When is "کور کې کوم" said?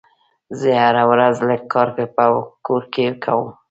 2.65-3.49